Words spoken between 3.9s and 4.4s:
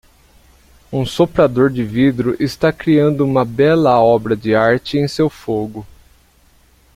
obra